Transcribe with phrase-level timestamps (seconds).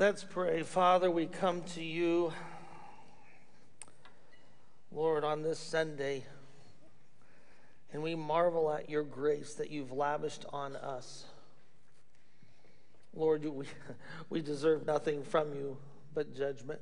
[0.00, 0.62] Let's pray.
[0.62, 2.32] Father, we come to you,
[4.90, 6.24] Lord, on this Sunday,
[7.92, 11.26] and we marvel at your grace that you've lavished on us.
[13.12, 13.66] Lord, we,
[14.30, 15.76] we deserve nothing from you
[16.14, 16.80] but judgment.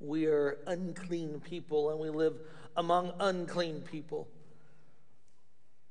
[0.00, 2.34] We are unclean people and we live
[2.76, 4.26] among unclean people.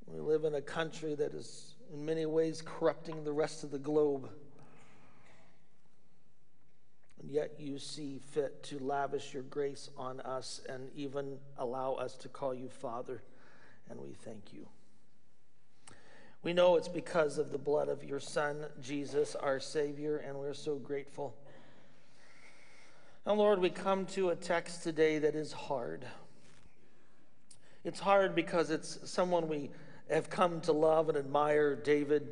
[0.08, 3.80] We live in a country that is in many ways corrupting the rest of the
[3.80, 4.30] globe.
[7.20, 12.16] And yet you see fit to lavish your grace on us and even allow us
[12.18, 13.22] to call you Father.
[13.90, 14.68] And we thank you.
[16.42, 20.54] We know it's because of the blood of your Son, Jesus, our Savior, and we're
[20.54, 21.36] so grateful.
[23.26, 26.06] And Lord, we come to a text today that is hard.
[27.84, 29.72] It's hard because it's someone we
[30.10, 32.32] have come to love and admire, David,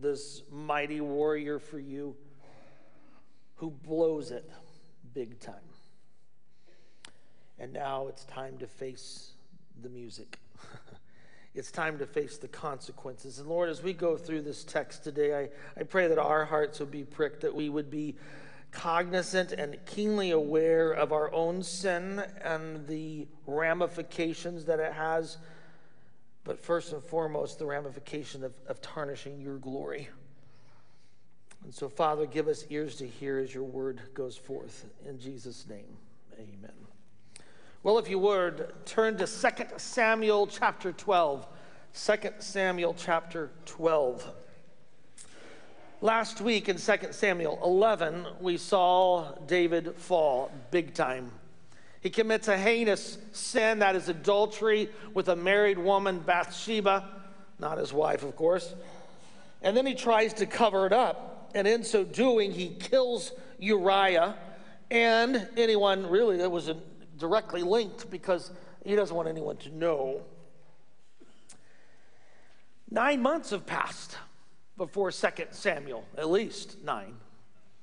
[0.00, 2.14] this mighty warrior for you
[3.64, 4.50] who blows it
[5.14, 5.54] big time.
[7.58, 9.30] And now it's time to face
[9.80, 10.38] the music.
[11.54, 13.38] it's time to face the consequences.
[13.38, 16.78] And Lord, as we go through this text today, I, I pray that our hearts
[16.78, 18.16] would be pricked, that we would be
[18.70, 25.38] cognizant and keenly aware of our own sin and the ramifications that it has.
[26.44, 30.10] But first and foremost, the ramification of, of tarnishing your glory.
[31.64, 34.84] And so, Father, give us ears to hear as your word goes forth.
[35.08, 35.96] In Jesus' name,
[36.38, 36.72] amen.
[37.82, 41.46] Well, if you would, turn to 2 Samuel chapter 12.
[41.94, 44.30] 2 Samuel chapter 12.
[46.02, 51.30] Last week in 2 Samuel 11, we saw David fall big time.
[52.02, 57.08] He commits a heinous sin that is adultery with a married woman, Bathsheba,
[57.58, 58.74] not his wife, of course.
[59.62, 64.36] And then he tries to cover it up and in so doing, he kills Uriah
[64.90, 66.70] and anyone really that was
[67.18, 68.50] directly linked because
[68.84, 70.22] he doesn't want anyone to know.
[72.90, 74.16] Nine months have passed
[74.76, 77.14] before 2 Samuel, at least nine.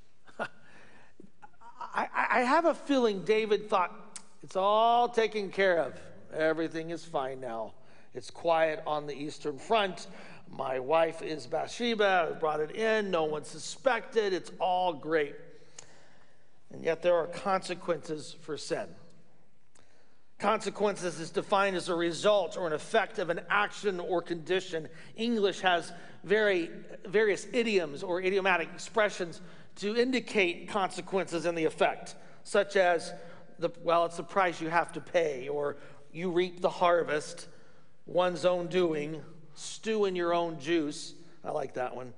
[0.39, 5.99] I, I have a feeling David thought, it's all taken care of.
[6.33, 7.73] Everything is fine now.
[8.13, 10.07] It's quiet on the eastern front.
[10.51, 12.29] My wife is Bathsheba.
[12.29, 13.09] I brought it in.
[13.09, 14.33] No one suspected.
[14.33, 15.35] It's all great.
[16.73, 18.87] And yet there are consequences for sin.
[20.39, 24.89] Consequences is defined as a result or an effect of an action or condition.
[25.15, 26.69] English has very
[27.05, 29.39] various idioms or idiomatic expressions
[29.77, 33.13] to indicate consequences and the effect, such as
[33.59, 35.77] the well, it's the price you have to pay, or
[36.11, 37.47] you reap the harvest,
[38.05, 39.21] one's own doing,
[39.55, 41.13] stew in your own juice.
[41.43, 42.13] I like that one.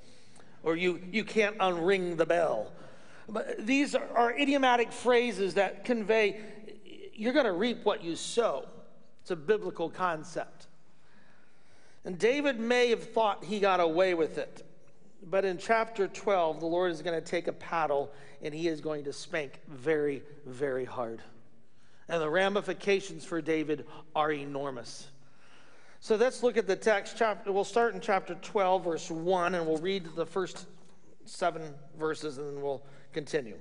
[0.63, 2.71] Or you, you can't unring the bell.
[3.27, 6.39] But these are, are idiomatic phrases that convey
[7.15, 8.65] you're going to reap what you sow.
[9.21, 10.67] It's a biblical concept.
[12.05, 14.65] And David may have thought he got away with it.
[15.25, 18.11] But in chapter 12, the Lord is going to take a paddle
[18.41, 21.21] and he is going to spank very, very hard.
[22.09, 25.07] And the ramifications for David are enormous.
[26.03, 27.15] So let's look at the text.
[27.17, 30.65] Chapter, we'll start in chapter 12, verse 1, and we'll read the first
[31.23, 31.61] seven
[31.97, 32.83] verses and then we'll
[33.13, 33.55] continue.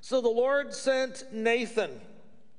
[0.00, 2.00] So the Lord sent Nathan.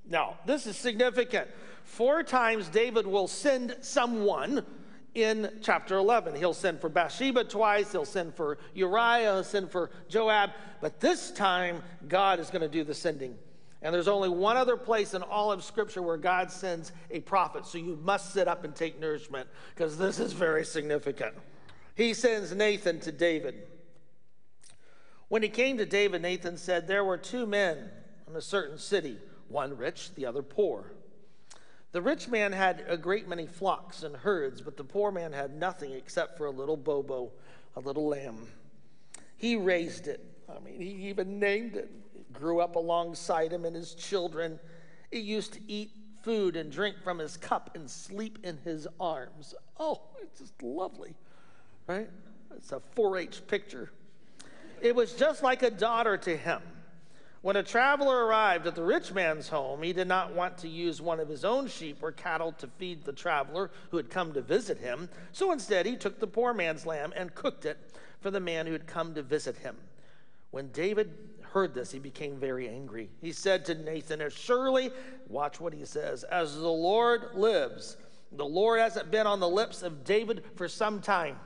[0.09, 1.50] Now, this is significant.
[1.84, 4.66] Four times David will send someone
[5.13, 6.34] in chapter 11.
[6.36, 11.31] He'll send for Bathsheba twice, he'll send for Uriah, he'll send for Joab, but this
[11.31, 13.36] time God is going to do the sending.
[13.81, 17.65] And there's only one other place in all of Scripture where God sends a prophet.
[17.65, 21.35] So you must sit up and take nourishment because this is very significant.
[21.95, 23.67] He sends Nathan to David.
[25.27, 27.89] When he came to David, Nathan said, There were two men
[28.27, 29.17] in a certain city,
[29.47, 30.94] one rich, the other poor.
[31.91, 35.55] The rich man had a great many flocks and herds, but the poor man had
[35.55, 37.31] nothing except for a little bobo,
[37.75, 38.47] a little lamb.
[39.38, 40.23] He raised it.
[40.50, 41.91] I mean, he even named it
[42.33, 44.59] grew up alongside him and his children.
[45.12, 45.91] He used to eat
[46.24, 49.56] food and drink from his cup and sleep in his arms.
[49.79, 51.15] Oh, it's just lovely,
[51.88, 52.09] right?
[52.56, 53.91] It's a 4 H picture.
[54.81, 56.62] It was just like a daughter to him.
[57.41, 61.01] When a traveler arrived at the rich man's home, he did not want to use
[61.01, 64.41] one of his own sheep or cattle to feed the traveler who had come to
[64.41, 65.07] visit him.
[65.31, 67.77] So instead, he took the poor man's lamb and cooked it
[68.19, 69.77] for the man who had come to visit him.
[70.51, 71.13] When David
[71.57, 73.09] heard this, he became very angry.
[73.19, 74.92] He said to Nathan, As surely,
[75.27, 77.98] watch what he says, as the Lord lives,
[78.31, 81.39] the Lord hasn't been on the lips of David for some time.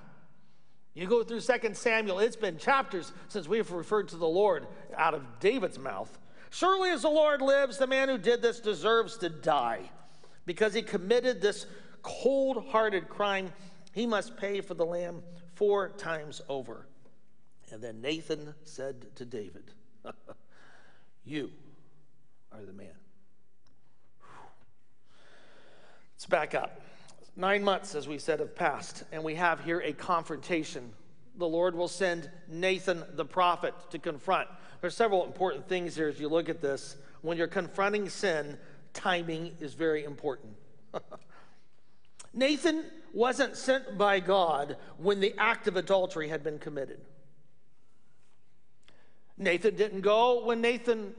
[0.93, 4.67] You go through 2 Samuel, it's been chapters since we've referred to the Lord
[4.97, 6.19] out of David's mouth.
[6.49, 9.89] Surely as the Lord lives, the man who did this deserves to die
[10.45, 11.67] because he committed this
[12.01, 13.53] cold hearted crime.
[13.93, 15.23] He must pay for the lamb
[15.55, 16.85] four times over.
[17.71, 19.71] And then Nathan said to David,
[21.23, 21.51] You
[22.51, 22.87] are the man.
[26.15, 26.81] Let's back up.
[27.35, 30.91] Nine months, as we said, have passed, and we have here a confrontation.
[31.37, 34.49] The Lord will send Nathan the prophet to confront.
[34.81, 36.97] There's several important things here as you look at this.
[37.21, 38.57] When you're confronting sin,
[38.93, 40.53] timing is very important.
[42.33, 42.83] Nathan
[43.13, 46.99] wasn't sent by God when the act of adultery had been committed.
[49.41, 51.13] Nathan didn't go when Nathan,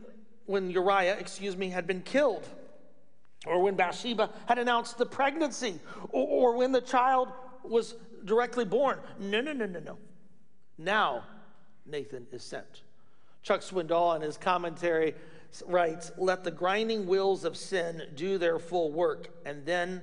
[0.47, 2.49] when Uriah, excuse me, had been killed,
[3.47, 5.81] or when Bathsheba had announced the pregnancy,
[6.11, 7.29] or, or when the child
[7.65, 8.99] was directly born.
[9.19, 9.99] No, no, no, no, no.
[10.79, 11.25] Now
[11.85, 12.83] Nathan is sent.
[13.43, 15.15] Chuck Swindoll, in his commentary,
[15.67, 20.01] writes, Let the grinding wheels of sin do their full work, and then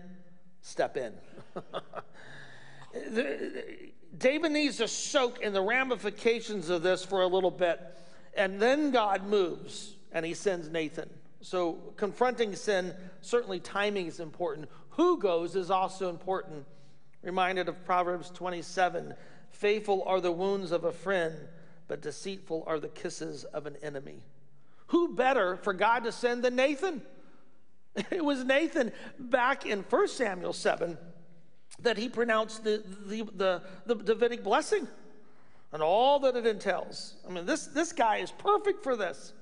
[0.61, 1.13] step in.
[4.17, 7.79] David needs to soak in the ramifications of this for a little bit,
[8.39, 11.09] and then God moves and he sends Nathan.
[11.41, 14.69] So, confronting sin, certainly timing is important.
[14.91, 16.65] Who goes is also important.
[17.21, 19.13] Reminded of Proverbs 27
[19.51, 21.35] Faithful are the wounds of a friend,
[21.87, 24.23] but deceitful are the kisses of an enemy.
[24.87, 27.01] Who better for God to send than Nathan?
[28.11, 30.97] It was Nathan back in 1 Samuel 7
[31.81, 34.87] that he pronounced the, the, the, the Davidic blessing
[35.71, 37.15] and all that it entails.
[37.27, 39.33] I mean, this, this guy is perfect for this.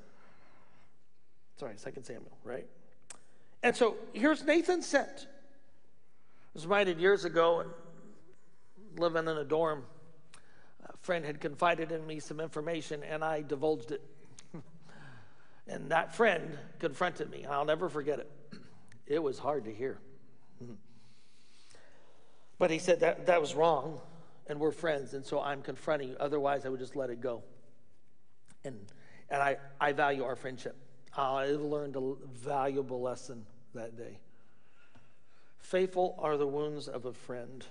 [1.58, 2.68] Sorry, 2 Samuel, right?
[3.64, 5.28] And so here's Nathan sent.
[5.28, 7.66] I was reminded years ago,
[8.98, 9.84] living in a dorm,
[10.86, 14.02] a friend had confided in me some information, and I divulged it.
[15.68, 17.46] and that friend confronted me.
[17.46, 18.32] I'll never forget it.
[19.08, 20.00] It was hard to hear.
[20.64, 20.74] Mm-hmm.
[22.60, 24.02] But he said that that was wrong,
[24.48, 26.18] and we're friends, and so I'm confronting you.
[26.20, 27.44] Otherwise, I would just let it go.
[28.64, 28.80] And,
[29.30, 30.76] and I, I value our friendship.
[31.16, 34.20] I learned a valuable lesson that day.
[35.60, 37.66] Faithful are the wounds of a friend.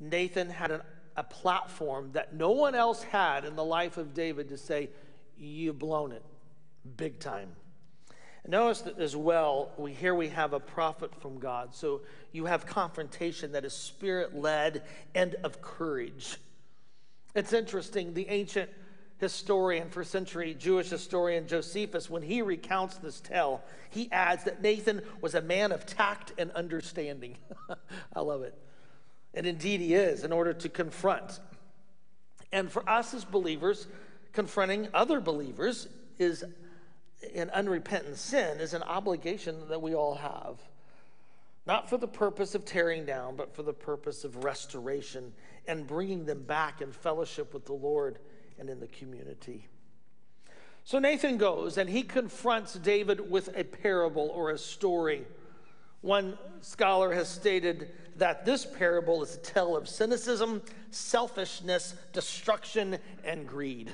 [0.00, 0.80] Nathan had an,
[1.16, 4.90] a platform that no one else had in the life of David to say,
[5.38, 6.24] You've blown it
[6.96, 7.50] big time.
[8.48, 11.74] Notice that as well, we, here we have a prophet from God.
[11.74, 12.02] So
[12.32, 14.82] you have confrontation that is spirit led
[15.14, 16.38] and of courage.
[17.34, 18.70] It's interesting, the ancient
[19.18, 25.02] historian, first century Jewish historian Josephus, when he recounts this tale, he adds that Nathan
[25.20, 27.36] was a man of tact and understanding.
[28.14, 28.54] I love it.
[29.34, 31.40] And indeed, he is, in order to confront.
[32.52, 33.86] And for us as believers,
[34.32, 35.88] confronting other believers
[36.18, 36.44] is
[37.34, 40.58] in unrepentant sin is an obligation that we all have.
[41.66, 45.32] Not for the purpose of tearing down, but for the purpose of restoration
[45.66, 48.18] and bringing them back in fellowship with the Lord
[48.58, 49.66] and in the community.
[50.84, 55.26] So Nathan goes and he confronts David with a parable or a story.
[56.00, 63.48] One scholar has stated that this parable is a tale of cynicism, selfishness, destruction, and
[63.48, 63.92] greed.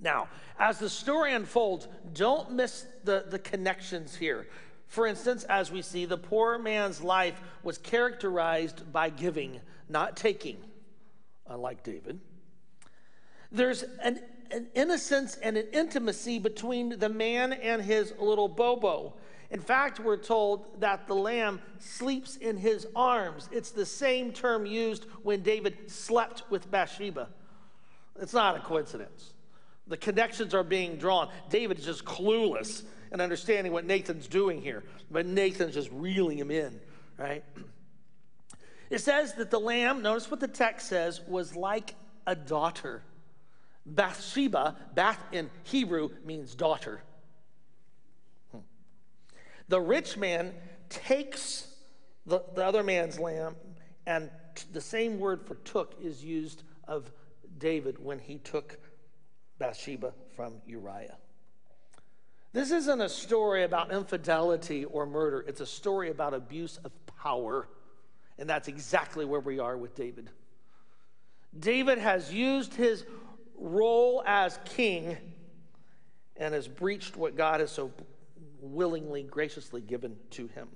[0.00, 0.28] Now,
[0.58, 4.46] as the story unfolds, don't miss the, the connections here.
[4.86, 10.56] For instance, as we see, the poor man's life was characterized by giving, not taking,
[11.46, 12.20] unlike David.
[13.50, 19.14] There's an, an innocence and an intimacy between the man and his little Bobo.
[19.50, 23.48] In fact, we're told that the lamb sleeps in his arms.
[23.50, 27.28] It's the same term used when David slept with Bathsheba.
[28.20, 29.32] It's not a coincidence.
[29.88, 31.28] The connections are being drawn.
[31.50, 36.50] David is just clueless in understanding what Nathan's doing here, but Nathan's just reeling him
[36.50, 36.80] in,
[37.16, 37.44] right?
[38.90, 41.94] It says that the lamb, notice what the text says, was like
[42.26, 43.02] a daughter.
[43.84, 47.02] Bathsheba, Bath in Hebrew means daughter.
[48.50, 48.60] Hmm.
[49.68, 50.54] The rich man
[50.88, 51.68] takes
[52.24, 53.56] the, the other man's lamb,
[54.06, 54.30] and
[54.72, 57.10] the same word for took is used of
[57.58, 58.78] David when he took
[59.58, 61.16] Bathsheba from Uriah.
[62.52, 67.68] This isn't a story about infidelity or murder, it's a story about abuse of power.
[68.38, 70.30] And that's exactly where we are with David.
[71.58, 73.04] David has used his
[73.56, 75.16] role as king
[76.36, 77.90] and has breached what God has so
[78.60, 80.68] willingly, graciously given to him.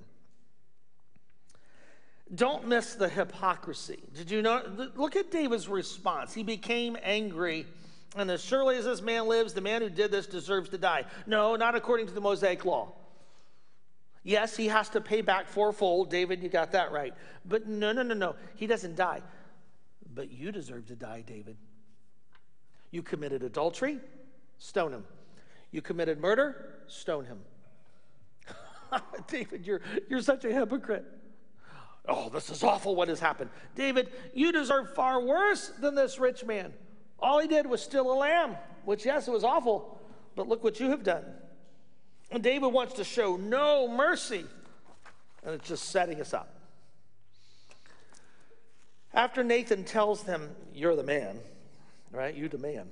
[2.35, 4.01] Don't miss the hypocrisy.
[4.15, 4.63] Did you know?
[4.97, 6.33] Look at David's response.
[6.33, 7.67] He became angry.
[8.17, 11.05] And as surely as this man lives, the man who did this deserves to die.
[11.27, 12.93] No, not according to the Mosaic law.
[14.23, 16.11] Yes, he has to pay back fourfold.
[16.11, 17.15] David, you got that right.
[17.45, 18.37] But no, no, no, no.
[18.55, 19.23] He doesn't die.
[20.15, 21.57] But you deserve to die, David.
[22.91, 23.99] You committed adultery,
[24.59, 25.05] stone him.
[25.71, 27.39] You committed murder, stone him.
[29.27, 31.05] David, you're, you're such a hypocrite.
[32.07, 33.49] Oh, this is awful what has happened.
[33.75, 36.73] David, you deserve far worse than this rich man.
[37.23, 39.99] All he did was steal a lamb, which, yes, it was awful,
[40.35, 41.25] but look what you have done.
[42.33, 44.45] And David wants to show no mercy,
[45.45, 46.53] and it's just setting us up.
[49.15, 51.39] After Nathan tells them, You're the man,
[52.11, 52.35] right?
[52.35, 52.89] You the man.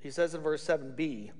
[0.00, 1.30] He says in verse 7b,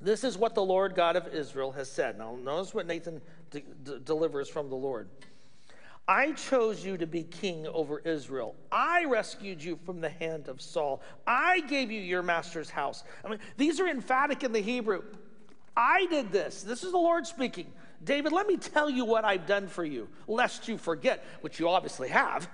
[0.00, 2.16] This is what the Lord God of Israel has said.
[2.18, 5.08] Now, notice what Nathan de- de- delivers from the Lord.
[6.10, 8.56] I chose you to be king over Israel.
[8.72, 11.02] I rescued you from the hand of Saul.
[11.24, 13.04] I gave you your master's house.
[13.24, 15.04] I mean, these are emphatic in the Hebrew.
[15.76, 16.64] I did this.
[16.64, 17.72] This is the Lord speaking.
[18.02, 21.68] David, let me tell you what I've done for you, lest you forget, which you
[21.68, 22.50] obviously have,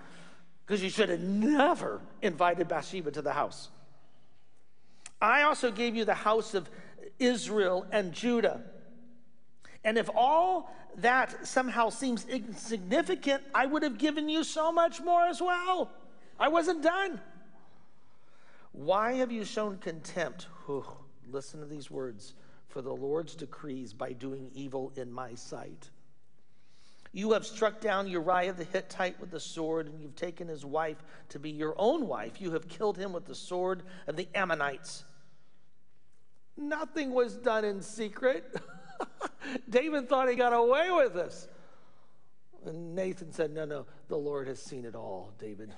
[0.67, 3.71] because you should have never invited Bathsheba to the house.
[5.19, 6.69] I also gave you the house of
[7.19, 8.61] Israel and Judah.
[9.87, 15.27] And if all that somehow seems insignificant, I would have given you so much more
[15.27, 15.93] as well.
[16.41, 17.21] I wasn't done.
[18.73, 20.49] Why have you shown contempt?
[20.67, 20.85] Whew,
[21.31, 22.35] listen to these words
[22.67, 25.89] for the Lord's decrees by doing evil in my sight.
[27.13, 31.03] You have struck down Uriah the Hittite with the sword, and you've taken his wife
[31.29, 32.41] to be your own wife.
[32.41, 35.05] You have killed him with the sword of the Ammonites.
[36.57, 38.53] Nothing was done in secret.
[39.69, 41.49] David thought he got away with this.
[42.65, 45.73] And Nathan said, No, no, the Lord has seen it all, David.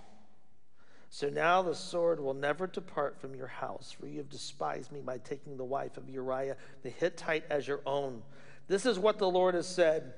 [1.11, 5.01] So now the sword will never depart from your house, for you have despised me
[5.01, 8.23] by taking the wife of Uriah the Hittite as your own.
[8.67, 10.13] This is what the Lord has said.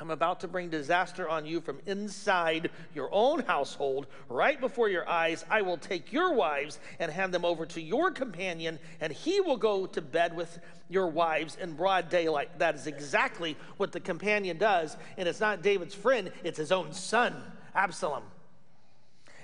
[0.00, 5.08] I'm about to bring disaster on you from inside your own household, right before your
[5.08, 5.44] eyes.
[5.50, 9.56] I will take your wives and hand them over to your companion, and he will
[9.56, 12.58] go to bed with your wives in broad daylight.
[12.58, 16.92] That is exactly what the companion does, and it's not David's friend, it's his own
[16.92, 17.34] son,
[17.74, 18.22] Absalom.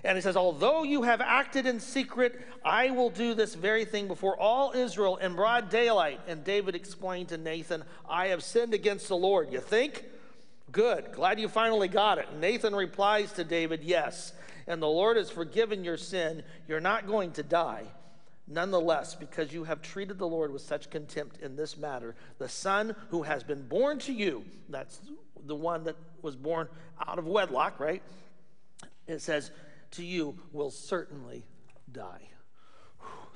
[0.04, 4.06] And he says, Although you have acted in secret, I will do this very thing
[4.06, 6.20] before all Israel in broad daylight.
[6.28, 9.50] And David explained to Nathan, I have sinned against the Lord.
[9.50, 10.04] You think?
[10.74, 11.12] Good.
[11.12, 12.26] Glad you finally got it.
[12.40, 14.32] Nathan replies to David, Yes.
[14.66, 16.42] And the Lord has forgiven your sin.
[16.66, 17.84] You're not going to die.
[18.48, 22.96] Nonetheless, because you have treated the Lord with such contempt in this matter, the son
[23.10, 25.00] who has been born to you, that's
[25.46, 26.68] the one that was born
[27.06, 28.02] out of wedlock, right?
[29.06, 29.50] It says,
[29.92, 31.44] to you will certainly
[31.92, 32.28] die.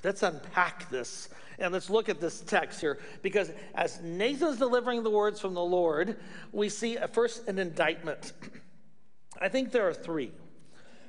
[0.05, 1.28] Let's unpack this
[1.59, 5.64] and let's look at this text here because as Nathan's delivering the words from the
[5.64, 6.17] Lord,
[6.52, 8.33] we see uh, first an indictment.
[9.40, 10.33] I think there are three.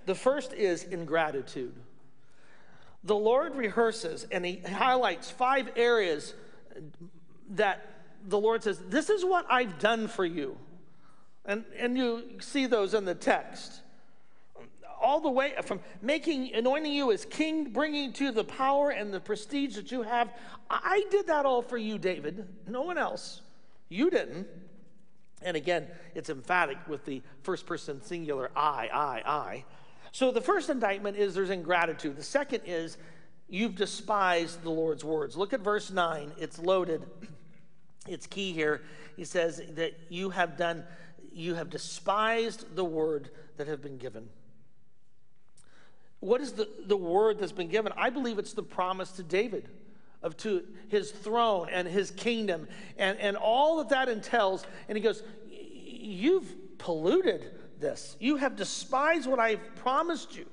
[0.05, 1.75] The first is ingratitude.
[3.03, 6.33] The Lord rehearses and he highlights five areas
[7.51, 7.85] that
[8.27, 10.57] the Lord says, This is what I've done for you.
[11.45, 13.81] And, and you see those in the text
[15.01, 19.19] all the way from making, anointing you as king, bringing to the power and the
[19.19, 20.33] prestige that you have.
[20.69, 22.47] I did that all for you, David.
[22.67, 23.41] No one else.
[23.89, 24.47] You didn't.
[25.41, 29.65] And again, it's emphatic with the first person singular I, I, I.
[30.11, 32.17] So the first indictment is there's ingratitude.
[32.17, 32.97] The second is
[33.47, 35.37] you've despised the Lord's words.
[35.37, 36.33] Look at verse 9.
[36.37, 37.05] It's loaded.
[38.07, 38.81] It's key here.
[39.17, 40.83] He says that you have done,
[41.31, 44.29] you have despised the word that have been given.
[46.19, 47.93] What is the, the word that's been given?
[47.95, 49.69] I believe it's the promise to David
[50.21, 54.65] of to his throne and his kingdom and, and all that that entails.
[54.87, 58.17] And he goes, You've polluted this.
[58.19, 60.45] You have despised what I've promised you.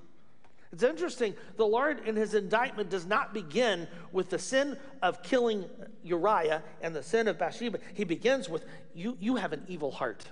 [0.73, 1.35] It's interesting.
[1.56, 5.64] The Lord, in his indictment, does not begin with the sin of killing
[6.02, 7.78] Uriah and the sin of Bathsheba.
[7.94, 10.25] He begins with, You, you have an evil heart.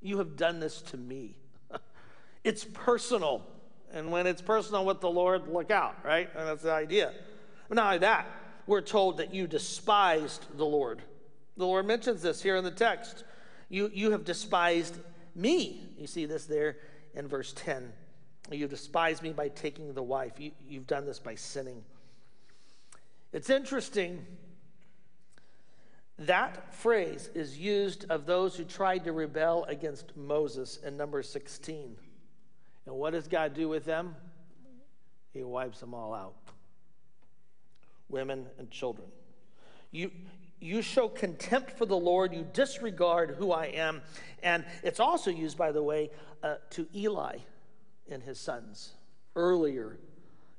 [0.00, 1.36] You have done this to me.
[2.44, 3.44] it's personal.
[3.92, 6.28] And when it's personal with the Lord, look out, right?
[6.36, 7.12] And that's the idea.
[7.68, 8.26] But not only that,
[8.66, 11.02] we're told that you despised the Lord.
[11.56, 13.24] The Lord mentions this here in the text.
[13.68, 14.98] You, you have despised
[15.34, 15.88] me.
[15.96, 16.76] You see this there
[17.14, 17.92] in verse 10.
[18.50, 20.32] You despised me by taking the wife.
[20.38, 21.82] You, you've done this by sinning.
[23.32, 24.24] It's interesting
[26.18, 31.96] That phrase is used of those who tried to rebel against Moses in number 16.
[32.88, 34.16] And what does God do with them?
[35.34, 36.34] He wipes them all out
[38.08, 39.06] women and children.
[39.90, 40.10] You,
[40.58, 44.00] you show contempt for the Lord, you disregard who I am.
[44.42, 46.10] And it's also used, by the way,
[46.42, 47.36] uh, to Eli
[48.10, 48.94] and his sons
[49.36, 49.98] earlier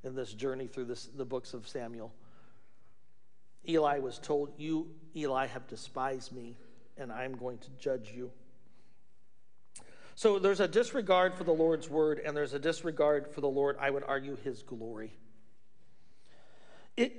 [0.04, 2.14] in this journey through this, the books of Samuel.
[3.68, 6.56] Eli was told, You, Eli, have despised me,
[6.96, 8.30] and I'm going to judge you.
[10.20, 13.78] So there's a disregard for the Lord's word, and there's a disregard for the Lord,
[13.80, 15.14] I would argue, his glory.
[16.98, 17.14] It,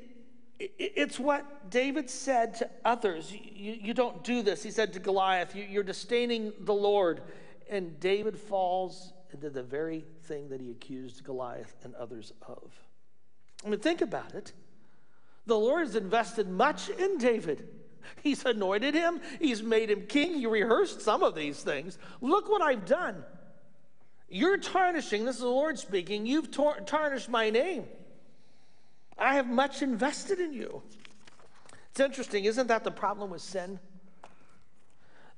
[0.59, 3.33] it it's what David said to others.
[3.33, 4.62] You, you don't do this.
[4.62, 7.23] He said to Goliath, you, You're disdaining the Lord.
[7.71, 12.71] And David falls into the very thing that he accused Goliath and others of.
[13.64, 14.52] I mean, think about it.
[15.47, 17.66] The Lord has invested much in David.
[18.23, 21.99] He's anointed him, he's made him king, he rehearsed some of these things.
[22.21, 23.25] Look what I've done.
[24.28, 27.85] You're tarnishing, this is the Lord speaking, you've tar- tarnished my name.
[29.19, 30.83] I have much invested in you.
[31.90, 33.80] It's interesting, isn't that the problem with sin?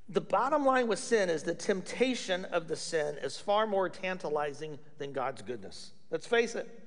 [0.09, 4.79] The bottom line with sin is the temptation of the sin is far more tantalizing
[4.99, 5.93] than God's goodness.
[6.11, 6.82] Let's face it.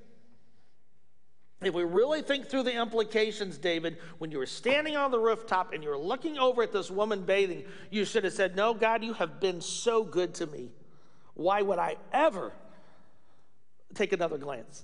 [1.61, 5.73] If we really think through the implications, David, when you were standing on the rooftop
[5.73, 9.03] and you were looking over at this woman bathing, you should have said, No, God,
[9.03, 10.69] you have been so good to me.
[11.33, 12.51] Why would I ever
[13.93, 14.83] take another glance?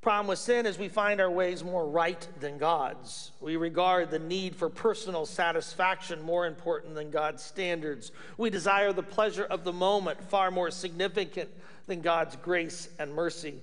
[0.00, 3.32] Problem with sin is we find our ways more right than God's.
[3.40, 8.12] We regard the need for personal satisfaction more important than God's standards.
[8.38, 11.50] We desire the pleasure of the moment far more significant
[11.86, 13.60] than God's grace and mercy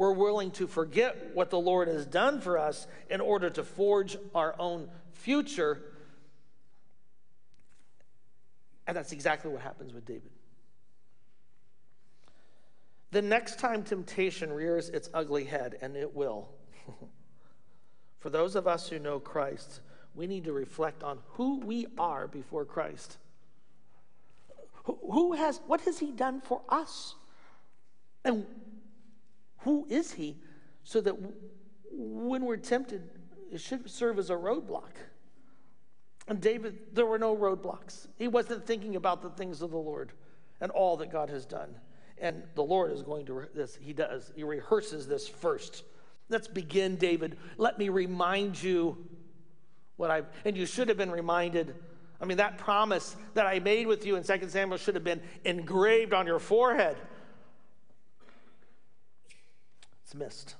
[0.00, 4.16] we're willing to forget what the Lord has done for us in order to forge
[4.34, 5.82] our own future.
[8.86, 10.30] And that's exactly what happens with David.
[13.10, 16.48] The next time temptation rears its ugly head, and it will,
[18.20, 19.80] for those of us who know Christ,
[20.14, 23.18] we need to reflect on who we are before Christ.
[24.84, 27.16] Who has, what has He done for us?
[28.24, 28.46] And
[29.60, 30.36] who is he?
[30.84, 31.14] So that
[31.92, 33.08] when we're tempted,
[33.50, 34.92] it should serve as a roadblock.
[36.28, 38.06] And David, there were no roadblocks.
[38.16, 40.12] He wasn't thinking about the things of the Lord
[40.60, 41.74] and all that God has done.
[42.18, 45.84] And the Lord is going to, this, he does, he rehearses this first.
[46.28, 47.36] Let's begin, David.
[47.56, 48.96] Let me remind you
[49.96, 51.74] what I've, and you should have been reminded.
[52.20, 55.22] I mean, that promise that I made with you in 2 Samuel should have been
[55.44, 56.96] engraved on your forehead.
[60.10, 60.56] It's missed.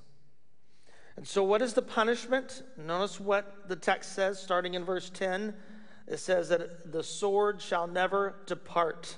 [1.17, 2.63] And so, what is the punishment?
[2.77, 5.53] Notice what the text says, starting in verse 10.
[6.07, 9.17] It says that the sword shall never depart.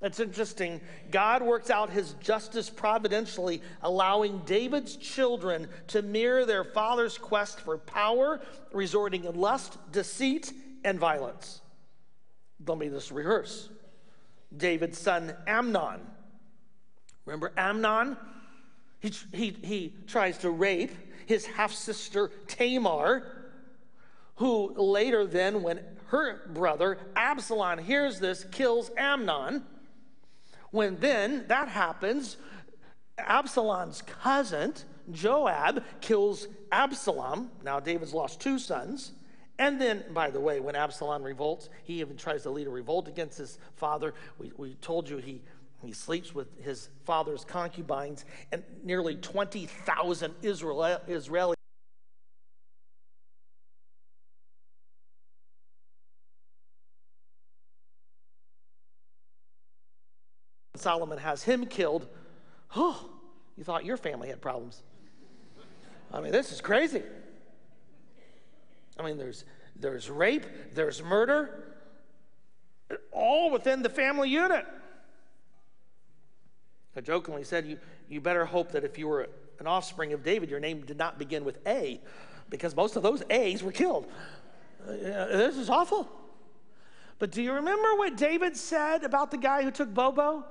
[0.00, 0.80] It's interesting.
[1.10, 7.76] God works out his justice providentially, allowing David's children to mirror their father's quest for
[7.76, 8.40] power,
[8.72, 10.54] resorting in lust, deceit,
[10.84, 11.60] and violence.
[12.66, 13.68] Let me just rehearse.
[14.56, 16.00] David's son Amnon.
[17.26, 18.16] Remember Amnon?
[19.04, 20.90] He, he, he tries to rape
[21.26, 23.26] his half sister Tamar,
[24.36, 29.62] who later, then, when her brother Absalom hears this, kills Amnon.
[30.70, 32.38] When then that happens,
[33.18, 34.72] Absalom's cousin,
[35.12, 37.50] Joab, kills Absalom.
[37.62, 39.12] Now, David's lost two sons.
[39.58, 43.06] And then, by the way, when Absalom revolts, he even tries to lead a revolt
[43.06, 44.14] against his father.
[44.38, 45.42] We, we told you he
[45.84, 51.54] he sleeps with his father's concubines, and nearly 20,000 Israel.
[60.76, 62.06] Solomon has him killed.
[62.76, 63.08] Oh,
[63.56, 64.82] you thought your family had problems.
[66.12, 67.02] I mean, this is crazy.
[68.98, 69.44] I mean, there's,
[69.76, 70.44] there's rape,
[70.74, 71.74] there's murder,
[73.10, 74.66] all within the family unit.
[76.96, 77.78] I jokingly said, you,
[78.08, 79.28] you better hope that if you were
[79.58, 82.00] an offspring of David, your name did not begin with A,
[82.50, 84.06] because most of those A's were killed.
[84.86, 86.08] Uh, this is awful.
[87.18, 90.44] But do you remember what David said about the guy who took Bobo?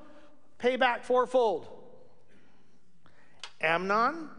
[0.59, 1.67] Payback fourfold.
[3.61, 4.29] Amnon,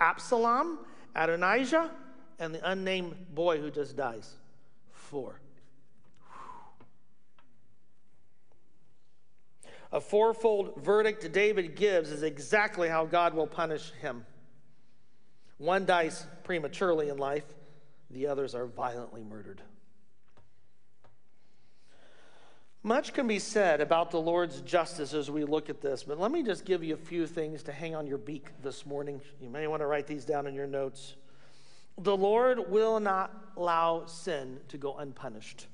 [0.00, 0.80] Absalom,
[1.14, 1.90] Adonijah,
[2.38, 4.34] and the unnamed boy who just dies.
[4.92, 5.40] Four.
[9.96, 14.26] A fourfold verdict David gives is exactly how God will punish him.
[15.56, 17.46] One dies prematurely in life,
[18.10, 19.62] the others are violently murdered.
[22.82, 26.30] Much can be said about the Lord's justice as we look at this, but let
[26.30, 29.18] me just give you a few things to hang on your beak this morning.
[29.40, 31.14] You may want to write these down in your notes.
[31.96, 35.68] The Lord will not allow sin to go unpunished.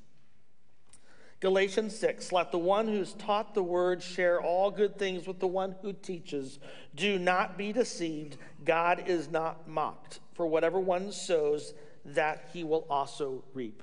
[1.42, 5.46] Galatians 6 Let the one who's taught the word share all good things with the
[5.48, 6.60] one who teaches.
[6.94, 8.36] Do not be deceived.
[8.64, 10.20] God is not mocked.
[10.34, 11.74] For whatever one sows,
[12.04, 13.82] that he will also reap.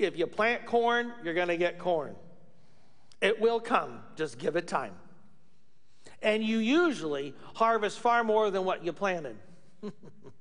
[0.00, 2.16] If you plant corn, you're going to get corn.
[3.20, 4.94] It will come, just give it time.
[6.20, 9.36] And you usually harvest far more than what you planted.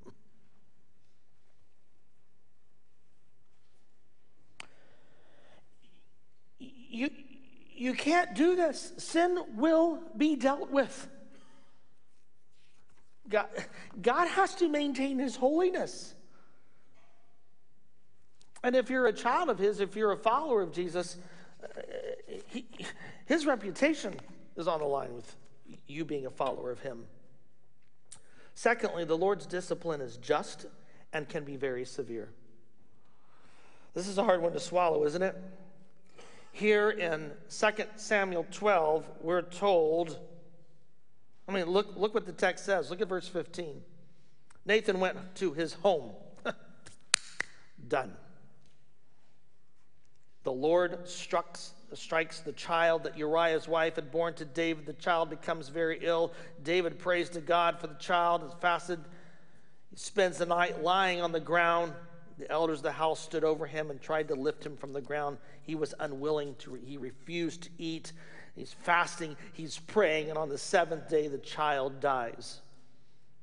[6.90, 7.10] you,
[7.76, 8.94] you can't do this.
[8.98, 11.08] Sin will be dealt with.
[13.30, 13.48] God,
[14.02, 16.16] God has to maintain his holiness.
[18.64, 21.18] And if you're a child of His, if you're a follower of Jesus,
[21.64, 21.82] uh,
[22.48, 22.66] he,
[23.26, 24.16] His reputation
[24.58, 25.36] is on the line with
[25.88, 27.06] you being a follower of Him.
[28.54, 30.66] Secondly, the Lord's discipline is just
[31.14, 32.30] and can be very severe.
[33.94, 35.36] This is a hard one to swallow, isn't it?
[36.60, 40.20] Here in 2 Samuel 12, we're told,
[41.48, 42.90] I mean, look, look what the text says.
[42.90, 43.82] Look at verse 15.
[44.66, 46.12] Nathan went to his home.
[47.88, 48.12] Done.
[50.44, 54.86] The Lord strikes, strikes the child that Uriah's wife had born to David.
[54.86, 56.34] The child becomes very ill.
[56.62, 59.00] David prays to God for the child, is fasted.
[59.96, 61.94] Spends the night lying on the ground.
[62.40, 65.02] The elders of the house stood over him and tried to lift him from the
[65.02, 65.38] ground.
[65.62, 68.14] He was unwilling to, he refused to eat.
[68.56, 72.62] He's fasting, he's praying, and on the seventh day, the child dies.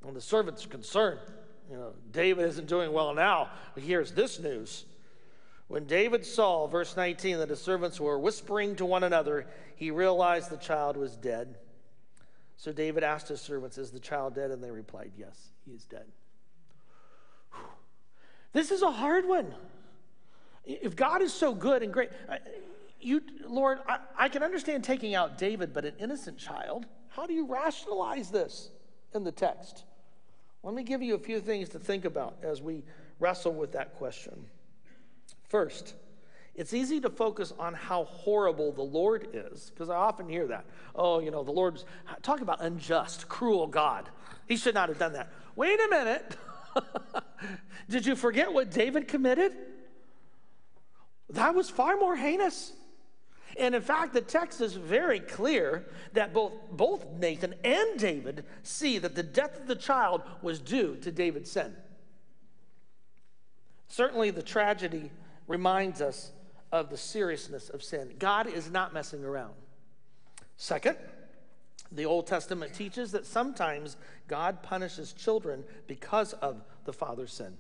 [0.07, 1.21] And the servants are concerned.
[1.71, 3.51] You know, David isn't doing well now.
[3.75, 4.87] But here's this news.
[5.69, 10.49] When David saw, verse 19, that his servants were whispering to one another, he realized
[10.49, 11.57] the child was dead.
[12.57, 14.51] So David asked his servants, Is the child dead?
[14.51, 16.07] And they replied, Yes, he is dead.
[18.57, 19.55] This is a hard one.
[20.65, 22.37] If God is so good and great, uh,
[22.99, 27.35] you, Lord, I, I can understand taking out David, but an innocent child, how do
[27.35, 28.71] you rationalize this
[29.15, 29.85] in the text?
[30.63, 32.83] Let me give you a few things to think about as we
[33.21, 34.47] wrestle with that question.
[35.51, 35.93] First,
[36.55, 40.65] it's easy to focus on how horrible the Lord is, because I often hear that.
[40.95, 41.85] Oh, you know, the Lord's
[42.23, 44.09] talk about unjust, cruel God.
[44.49, 45.31] He should not have done that.
[45.57, 46.37] Wait a minute.
[47.89, 49.53] Did you forget what David committed?
[51.31, 52.73] That was far more heinous.
[53.59, 58.99] And in fact, the text is very clear that both, both Nathan and David see
[58.99, 61.75] that the death of the child was due to David's sin.
[63.89, 65.11] Certainly, the tragedy
[65.47, 66.33] reminds us
[66.73, 68.15] of the seriousness of sin.
[68.19, 69.55] God is not messing around.
[70.57, 70.97] Second,
[71.93, 73.97] the Old Testament teaches that sometimes
[74.27, 77.57] God punishes children because of the father's sin.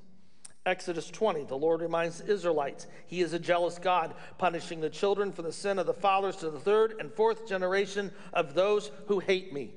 [0.66, 5.30] Exodus 20, the Lord reminds the Israelites He is a jealous God, punishing the children
[5.30, 9.20] for the sin of the fathers to the third and fourth generation of those who
[9.20, 9.70] hate me.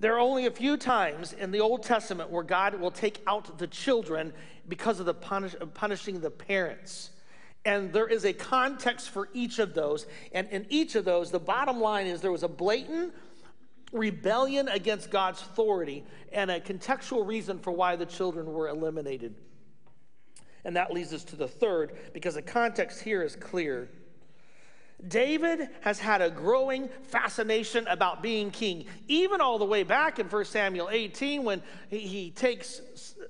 [0.00, 3.56] There are only a few times in the Old Testament where God will take out
[3.58, 4.34] the children
[4.68, 7.10] because of the punish, punishing the parents.
[7.64, 10.06] And there is a context for each of those.
[10.32, 13.14] And in each of those, the bottom line is there was a blatant
[13.92, 19.34] rebellion against God's authority and a contextual reason for why the children were eliminated.
[20.64, 23.88] And that leads us to the third, because the context here is clear.
[25.06, 30.26] David has had a growing fascination about being king, even all the way back in
[30.26, 32.80] 1 Samuel 18 when he, he takes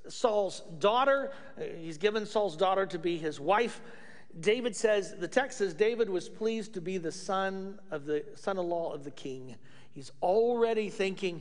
[0.08, 1.32] Saul's daughter.
[1.58, 3.80] Uh, he's given Saul's daughter to be his wife.
[4.40, 8.92] David says, the text says, David was pleased to be the son of the son-in-law
[8.92, 9.56] of the king.
[9.92, 11.40] He's already thinking,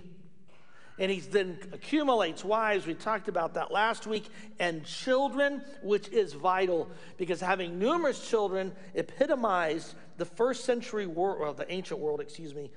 [0.99, 2.86] and he then accumulates wives.
[2.86, 4.29] We talked about that last week,
[4.60, 11.53] and children, which is vital because having numerous children epitomized the first century world, well,
[11.53, 12.69] the ancient world, excuse me.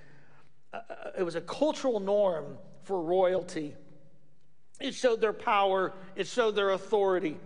[0.72, 3.74] Uh, uh, it was a cultural norm for royalty.
[4.80, 7.38] It showed their power, it showed their authority.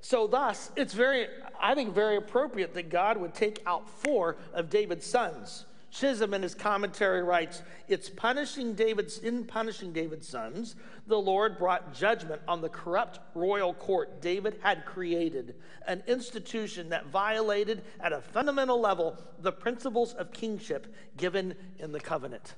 [0.00, 1.28] So, thus, it's very,
[1.60, 5.64] I think, very appropriate that God would take out four of David's sons.
[5.92, 10.74] Chisholm in his commentary writes, It's punishing David's in punishing David's sons,
[11.06, 15.54] the Lord brought judgment on the corrupt royal court David had created,
[15.86, 22.00] an institution that violated at a fundamental level the principles of kingship given in the
[22.00, 22.54] covenant.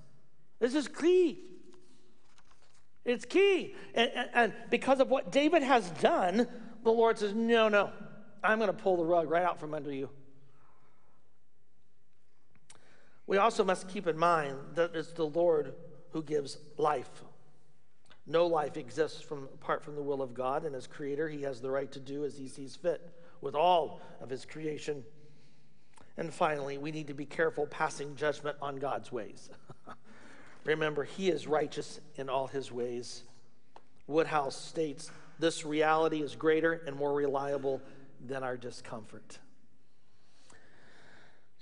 [0.60, 1.40] This is key.
[3.04, 3.74] It's key.
[3.94, 6.46] And, and, and because of what David has done,
[6.84, 7.90] the Lord says, No, no,
[8.44, 10.08] I'm going to pull the rug right out from under you.
[13.26, 15.74] We also must keep in mind that it's the Lord
[16.10, 17.22] who gives life.
[18.26, 21.60] No life exists from, apart from the will of God, and as creator, he has
[21.60, 25.04] the right to do as he sees fit with all of his creation.
[26.16, 29.50] And finally, we need to be careful passing judgment on God's ways.
[30.64, 33.24] Remember, he is righteous in all his ways.
[34.06, 37.82] Woodhouse states this reality is greater and more reliable
[38.24, 39.38] than our discomfort.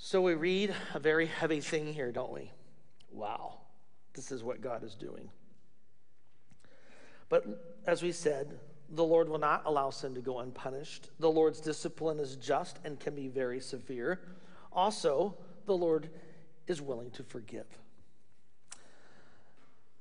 [0.04, 2.50] So we read a very heavy thing here, don't we?
[3.12, 3.58] Wow,
[4.14, 5.30] this is what God is doing.
[7.28, 7.46] But
[7.86, 8.58] as we said,
[8.90, 11.10] the Lord will not allow sin to go unpunished.
[11.20, 14.18] The Lord's discipline is just and can be very severe.
[14.72, 15.36] Also,
[15.66, 16.10] the Lord
[16.66, 17.66] is willing to forgive.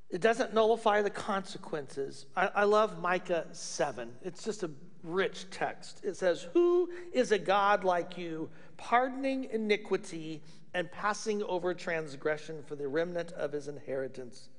[0.09, 2.25] It doesn't nullify the consequences.
[2.35, 4.09] I, I, love Micah 7.
[4.23, 4.71] It's just a
[5.03, 6.01] rich text.
[6.03, 10.41] It says, Who is a God like you, pardoning iniquity
[10.73, 14.49] and passing over transgression for the remnant of his inheritance?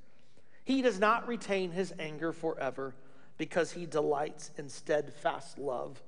[0.64, 2.94] He does not retain his anger forever
[3.38, 6.02] because he delights in steadfast love.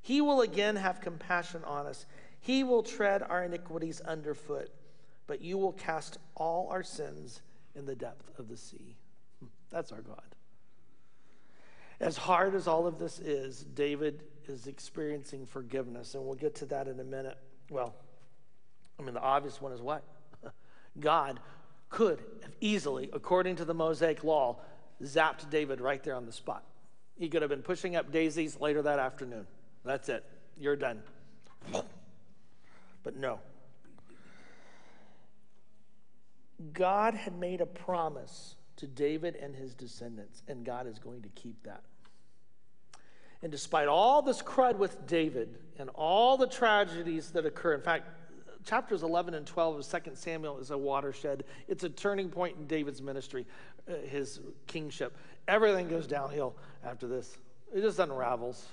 [0.00, 2.06] He will again have compassion on us.
[2.40, 4.70] He will tread our iniquities underfoot,
[5.26, 7.40] but you will cast all our sins
[7.74, 8.96] in the depth of the sea.
[9.40, 9.46] Hmm.
[9.70, 10.34] That's our God.
[12.02, 16.66] As hard as all of this is, David is experiencing forgiveness, and we'll get to
[16.66, 17.38] that in a minute.
[17.70, 17.94] Well,
[18.98, 20.02] I mean, the obvious one is what?
[21.00, 21.38] God
[21.90, 24.56] could have easily, according to the Mosaic law,
[25.00, 26.64] zapped David right there on the spot.
[27.16, 29.46] He could have been pushing up daisies later that afternoon.
[29.84, 30.24] That's it.
[30.58, 31.02] You're done.
[33.04, 33.38] But no.
[36.72, 41.28] God had made a promise to David and his descendants, and God is going to
[41.28, 41.84] keep that.
[43.40, 48.08] And despite all this crud with David and all the tragedies that occur, in fact,
[48.66, 51.44] chapters 11 and 12 of 2 Samuel is a watershed.
[51.68, 53.46] It's a turning point in David's ministry,
[53.88, 55.16] uh, his kingship.
[55.46, 57.38] Everything goes downhill after this,
[57.72, 58.66] it just unravels.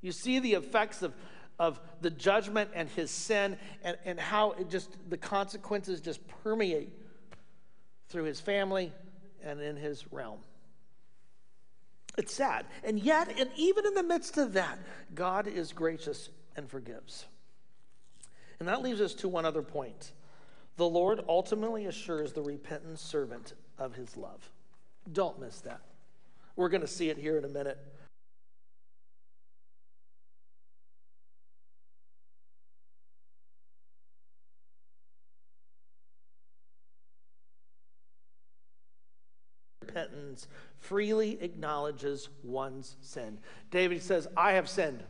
[0.00, 1.14] You see the effects of
[1.60, 6.90] of the judgment and his sin and, and how it just, the consequences just permeate
[8.08, 8.92] through his family
[9.44, 10.40] and in his realm.
[12.18, 12.66] It's sad.
[12.84, 14.78] And yet, and even in the midst of that,
[15.14, 17.26] God is gracious and forgives.
[18.58, 20.12] And that leaves us to one other point.
[20.76, 24.50] The Lord ultimately assures the repentant servant of his love.
[25.10, 25.80] Don't miss that.
[26.54, 27.78] We're going to see it here in a minute.
[40.78, 43.38] Freely acknowledges one's sin.
[43.70, 45.02] David says, I have sinned.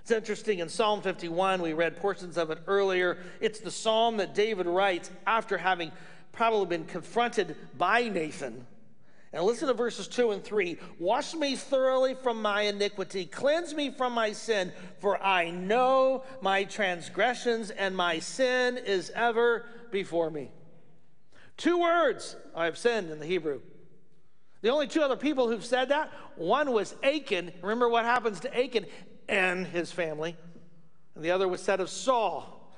[0.00, 3.18] It's interesting in Psalm 51, we read portions of it earlier.
[3.40, 5.92] It's the psalm that David writes after having
[6.32, 8.66] probably been confronted by Nathan.
[9.32, 10.76] And listen to verses 2 and 3.
[10.98, 16.64] Wash me thoroughly from my iniquity, cleanse me from my sin, for I know my
[16.64, 20.50] transgressions, and my sin is ever before me.
[21.56, 23.60] Two words, I have sinned in the Hebrew.
[24.62, 27.52] The only two other people who've said that, one was Achan.
[27.62, 28.86] Remember what happens to Achan
[29.28, 30.36] and his family.
[31.14, 32.72] And the other was said of Saul.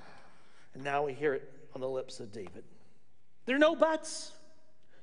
[0.75, 2.65] And now we hear it on the lips of David.
[3.45, 4.33] There are no buts.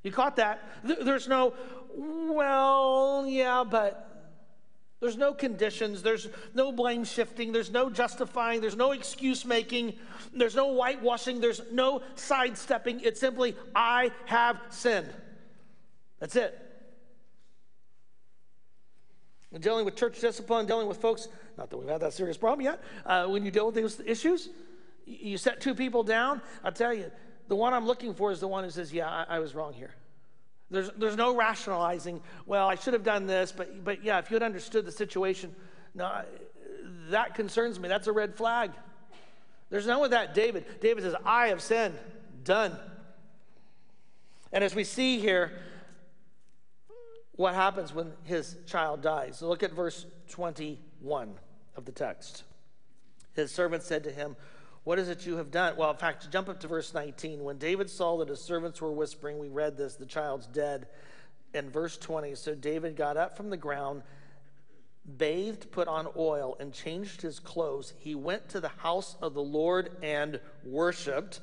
[0.03, 0.61] You caught that?
[0.83, 1.53] There's no,
[1.95, 4.07] well, yeah, but
[4.99, 6.01] there's no conditions.
[6.01, 7.51] There's no blame shifting.
[7.51, 8.59] There's no justifying.
[8.59, 9.93] There's no excuse making.
[10.33, 11.41] There's no whitewashing.
[11.41, 13.01] There's no sidestepping.
[13.01, 15.13] It's simply, I have sinned.
[16.19, 16.70] That's it.
[19.59, 22.81] Dealing with church discipline, dealing with folks, not that we've had that serious problem yet,
[23.05, 24.49] uh, when you deal with these issues,
[25.05, 26.41] you set two people down.
[26.63, 27.11] I'll tell you,
[27.49, 29.73] the one I'm looking for is the one who says, Yeah, I, I was wrong
[29.73, 29.93] here.
[30.69, 34.35] There's, there's no rationalizing, well, I should have done this, but, but yeah, if you
[34.35, 35.53] had understood the situation,
[35.93, 36.23] no,
[37.09, 37.89] that concerns me.
[37.89, 38.71] That's a red flag.
[39.69, 40.65] There's none with that David.
[40.79, 41.97] David says, I have sinned.
[42.45, 42.77] Done.
[44.53, 45.51] And as we see here,
[47.33, 49.41] what happens when his child dies?
[49.41, 51.33] Look at verse 21
[51.75, 52.43] of the text.
[53.33, 54.35] His servant said to him,
[54.83, 55.75] what is it you have done?
[55.77, 57.43] Well, in fact, jump up to verse 19.
[57.43, 60.87] When David saw that his servants were whispering, we read this, the child's dead.
[61.53, 64.01] In verse 20, so David got up from the ground,
[65.17, 67.93] bathed, put on oil, and changed his clothes.
[67.99, 71.41] He went to the house of the Lord and worshiped.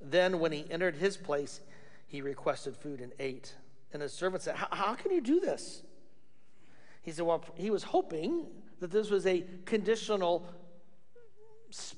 [0.00, 1.60] Then, when he entered his place,
[2.06, 3.54] he requested food and ate.
[3.92, 5.82] And his servant said, How can you do this?
[7.02, 8.46] He said, Well, he was hoping
[8.80, 10.46] that this was a conditional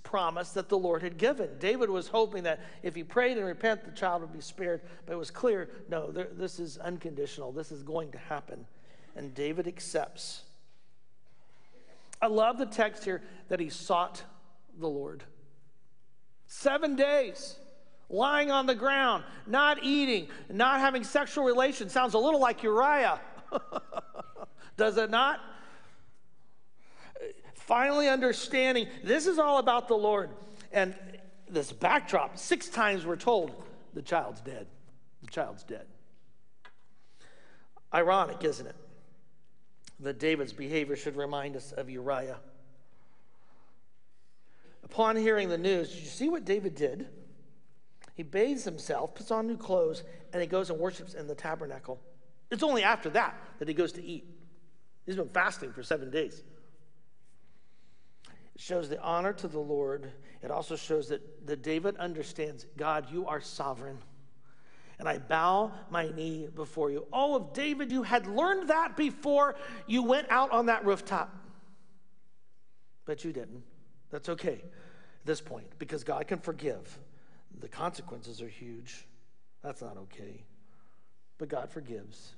[0.02, 1.50] promise that the Lord had given.
[1.58, 4.82] David was hoping that if he prayed and repent, the child would be spared.
[5.06, 7.52] But it was clear no, this is unconditional.
[7.52, 8.66] This is going to happen.
[9.16, 10.42] And David accepts.
[12.22, 14.22] I love the text here that he sought
[14.78, 15.24] the Lord.
[16.46, 17.56] Seven days
[18.10, 21.92] lying on the ground, not eating, not having sexual relations.
[21.92, 23.20] Sounds a little like Uriah.
[24.76, 25.40] Does it not?
[27.54, 30.30] Finally, understanding this is all about the Lord.
[30.72, 30.94] And
[31.48, 33.52] this backdrop, six times we're told
[33.94, 34.66] the child's dead.
[35.22, 35.86] The child's dead.
[37.94, 38.76] Ironic, isn't it?
[40.00, 42.38] That David's behavior should remind us of Uriah.
[44.84, 47.08] Upon hearing the news, did you see what David did?
[48.14, 52.00] He bathes himself, puts on new clothes, and he goes and worships in the tabernacle.
[52.50, 54.26] It's only after that that he goes to eat.
[55.06, 56.42] He's been fasting for seven days.
[58.54, 60.10] It shows the honor to the Lord.
[60.42, 63.98] It also shows that, that David understands God, you are sovereign.
[64.98, 67.06] And I bow my knee before you.
[67.12, 71.34] Oh, if David, you had learned that before you went out on that rooftop.
[73.06, 73.62] But you didn't.
[74.10, 76.98] That's okay at this point because God can forgive.
[77.58, 79.06] The consequences are huge.
[79.62, 80.44] That's not okay.
[81.38, 82.34] But God forgives.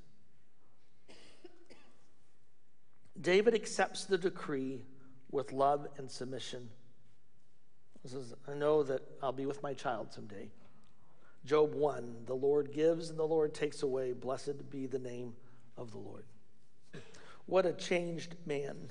[3.21, 4.85] David accepts the decree
[5.31, 6.69] with love and submission.
[8.03, 10.51] He says, I know that I'll be with my child someday.
[11.45, 14.13] Job 1 The Lord gives and the Lord takes away.
[14.13, 15.35] Blessed be the name
[15.77, 16.25] of the Lord.
[17.47, 18.91] What a changed man.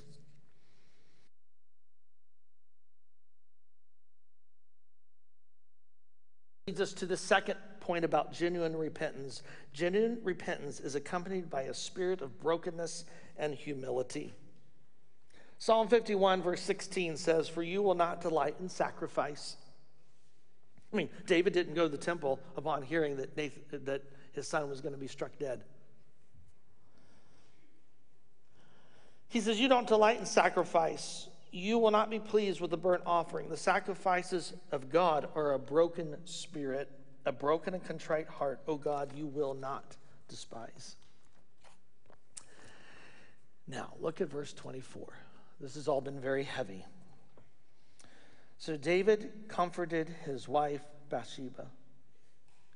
[6.66, 9.42] Leads us to the second point about genuine repentance.
[9.72, 13.04] Genuine repentance is accompanied by a spirit of brokenness
[13.36, 14.32] and humility.
[15.58, 19.56] Psalm 51, verse 16 says, For you will not delight in sacrifice.
[20.92, 24.68] I mean, David didn't go to the temple upon hearing that, Nathan, that his son
[24.68, 25.62] was going to be struck dead.
[29.28, 31.26] He says, You don't delight in sacrifice.
[31.52, 33.50] You will not be pleased with the burnt offering.
[33.50, 36.90] The sacrifices of God are a broken spirit,
[37.26, 38.60] a broken and contrite heart.
[38.66, 39.96] Oh God, you will not
[40.28, 40.96] despise.
[43.68, 45.06] Now, look at verse 24.
[45.60, 46.84] This has all been very heavy.
[48.56, 51.66] So David comforted his wife Bathsheba.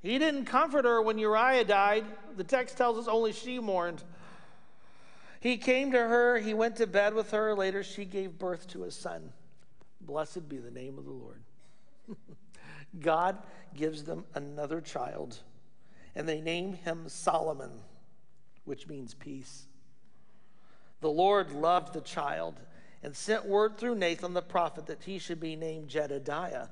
[0.03, 2.05] He didn't comfort her when Uriah died.
[2.37, 4.05] The text tells us only she mourned.
[5.41, 7.55] He came to her, he went to bed with her.
[7.55, 9.33] Later, she gave birth to a son.
[10.01, 11.43] Blessed be the name of the Lord.
[13.01, 13.39] God
[13.75, 15.39] gives them another child,
[16.15, 17.73] and they name him Solomon,
[18.65, 19.67] which means peace.
[21.01, 22.61] The Lord loved the child
[23.03, 26.69] and sent word through Nathan the prophet that he should be named Jedediah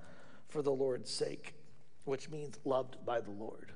[0.48, 1.55] for the Lord's sake,
[2.05, 3.72] which means loved by the Lord.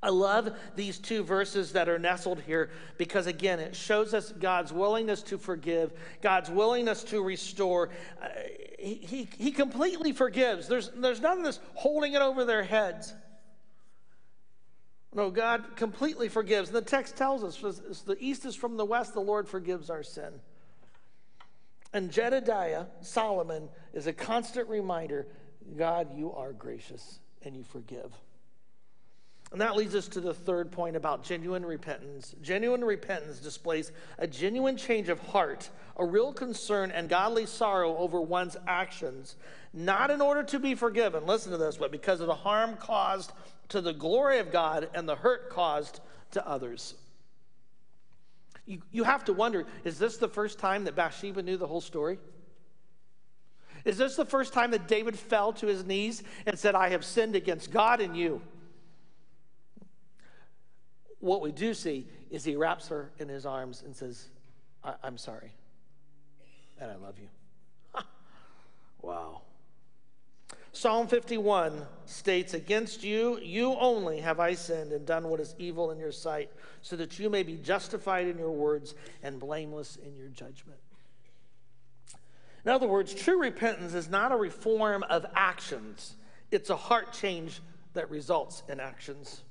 [0.00, 4.72] I love these two verses that are nestled here because, again, it shows us God's
[4.72, 7.90] willingness to forgive, God's willingness to restore.
[8.22, 8.28] Uh,
[8.78, 10.68] he, he, completely forgives.
[10.68, 13.12] There's, there's none of this holding it over their heads.
[15.12, 16.70] No, God completely forgives.
[16.70, 20.32] The text tells us the east is from the west, the Lord forgives our sin.
[21.92, 25.26] And Jedediah, Solomon, is a constant reminder
[25.76, 28.12] God, you are gracious and you forgive.
[29.50, 32.34] And that leads us to the third point about genuine repentance.
[32.42, 38.20] Genuine repentance displays a genuine change of heart, a real concern and godly sorrow over
[38.20, 39.36] one's actions,
[39.72, 43.32] not in order to be forgiven, listen to this, but because of the harm caused
[43.70, 46.00] to the glory of God and the hurt caused
[46.32, 46.94] to others.
[48.66, 51.80] You, you have to wonder is this the first time that Bathsheba knew the whole
[51.80, 52.18] story?
[53.86, 57.04] Is this the first time that David fell to his knees and said, I have
[57.04, 58.42] sinned against God and you?
[61.20, 64.28] What we do see is he wraps her in his arms and says,
[64.84, 65.52] I- am sorry,
[66.80, 67.28] and I love you.
[69.02, 69.42] wow.
[70.72, 75.90] Psalm 51 states, Against you, you only have I sinned and done what is evil
[75.90, 76.50] in your sight,
[76.82, 80.78] so that you may be justified in your words and blameless in your judgment.
[82.64, 86.14] In other words, true repentance is not a reform of actions,
[86.50, 87.60] it's a heart change
[87.94, 89.42] that results in actions.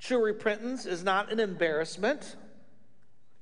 [0.00, 2.36] True repentance is not an embarrassment,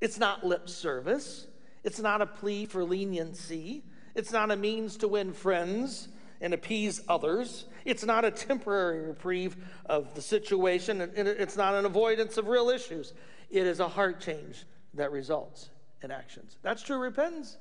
[0.00, 1.46] it's not lip service,
[1.84, 3.84] it's not a plea for leniency,
[4.14, 6.09] it's not a means to win friends.
[6.42, 7.66] and appease others.
[7.84, 13.14] It's not a temporary reprieve of the situation, it's not an avoidance of real issues.
[13.48, 15.70] It is a heart change that results
[16.03, 16.59] in actions.
[16.62, 17.57] That's true repentance.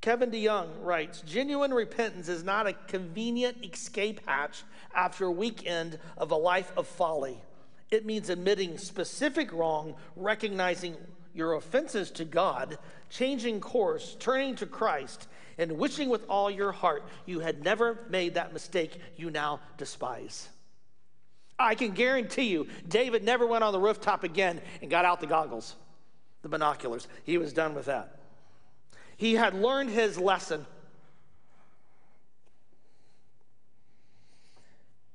[0.00, 4.62] Kevin DeYoung writes Genuine repentance is not a convenient escape hatch
[4.94, 7.38] after a weekend of a life of folly.
[7.90, 10.96] It means admitting specific wrong, recognizing
[11.34, 12.78] your offenses to God,
[13.10, 15.26] changing course, turning to Christ,
[15.56, 20.48] and wishing with all your heart you had never made that mistake you now despise.
[21.58, 25.26] I can guarantee you, David never went on the rooftop again and got out the
[25.26, 25.74] goggles,
[26.42, 27.08] the binoculars.
[27.24, 28.17] He was done with that.
[29.18, 30.64] He had learned his lesson.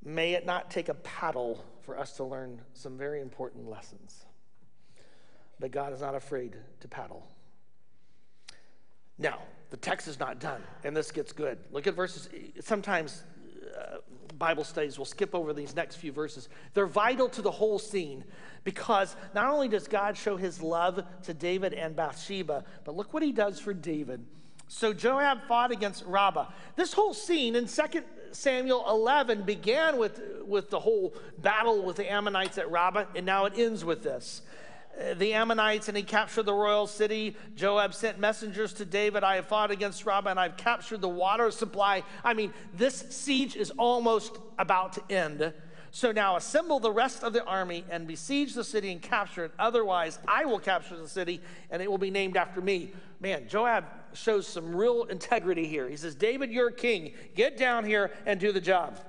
[0.03, 4.25] May it not take a paddle for us to learn some very important lessons.
[5.57, 7.25] But God is not afraid to paddle.
[9.17, 9.39] Now,
[9.69, 11.57] the text is not done, and this gets good.
[11.71, 12.27] Look at verses.
[12.59, 13.23] Sometimes
[13.77, 13.97] uh,
[14.37, 16.49] Bible studies We'll skip over these next few verses.
[16.73, 18.23] They're vital to the whole scene
[18.63, 23.23] because not only does God show his love to David and Bathsheba, but look what
[23.23, 24.25] he does for David.
[24.67, 26.47] So Joab fought against Rabbah.
[26.75, 27.83] This whole scene in 2
[28.31, 33.45] Samuel 11 began with, with the whole battle with the Ammonites at Rabbah, and now
[33.45, 34.41] it ends with this.
[35.15, 37.35] The Ammonites and he captured the royal city.
[37.55, 39.23] Joab sent messengers to David.
[39.23, 42.03] I have fought against Rabbah and I've captured the water supply.
[42.23, 45.53] I mean, this siege is almost about to end.
[45.89, 49.51] So now assemble the rest of the army and besiege the city and capture it.
[49.59, 52.93] Otherwise, I will capture the city and it will be named after me.
[53.19, 55.89] Man, Joab shows some real integrity here.
[55.89, 57.13] He says, David, you're king.
[57.35, 58.99] Get down here and do the job.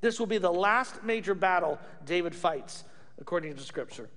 [0.00, 2.84] This will be the last major battle David fights,
[3.20, 4.08] according to scripture.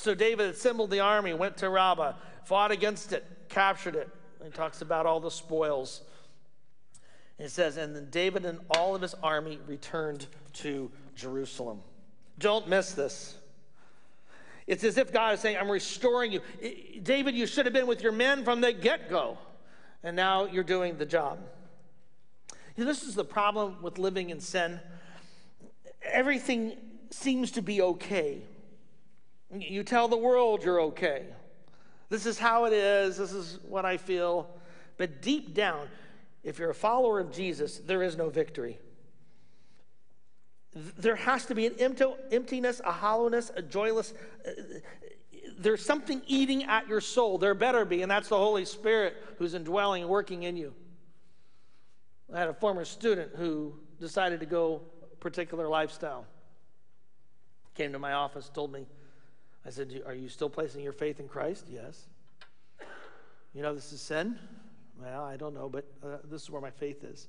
[0.00, 4.08] So David assembled the army, went to Rabbah, fought against it, captured it.
[4.42, 6.00] He talks about all the spoils.
[7.38, 11.82] It says, and then David and all of his army returned to Jerusalem.
[12.38, 13.36] Don't miss this.
[14.66, 16.40] It's as if God is saying, I'm restoring you.
[17.02, 19.36] David, you should have been with your men from the get go,
[20.02, 21.40] and now you're doing the job.
[22.74, 24.80] You know, this is the problem with living in sin.
[26.02, 26.72] Everything
[27.10, 28.40] seems to be okay.
[29.52, 31.26] You tell the world you're okay.
[32.08, 33.16] This is how it is.
[33.16, 34.48] This is what I feel.
[34.96, 35.88] But deep down,
[36.42, 38.78] if you're a follower of Jesus, there is no victory.
[40.72, 41.74] There has to be an
[42.30, 44.14] emptiness, a hollowness, a joyless.
[44.46, 44.50] Uh,
[45.58, 47.38] there's something eating at your soul.
[47.38, 50.72] There better be, and that's the Holy Spirit who's indwelling and working in you.
[52.32, 56.24] I had a former student who decided to go a particular lifestyle.
[57.74, 58.86] Came to my office, told me,
[59.64, 61.66] I said, Are you still placing your faith in Christ?
[61.70, 62.06] Yes.
[63.52, 64.38] You know, this is sin?
[65.00, 67.26] Well, I don't know, but uh, this is where my faith is.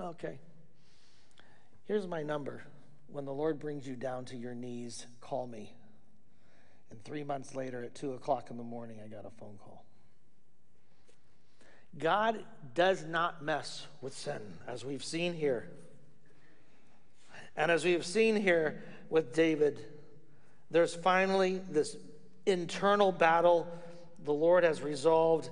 [0.00, 0.38] Okay.
[1.86, 2.62] Here's my number.
[3.08, 5.74] When the Lord brings you down to your knees, call me.
[6.90, 9.84] And three months later, at 2 o'clock in the morning, I got a phone call.
[11.98, 15.70] God does not mess with sin, as we've seen here.
[17.56, 19.84] And as we have seen here with David,
[20.74, 21.96] there's finally this
[22.46, 23.68] internal battle
[24.24, 25.48] the Lord has resolved.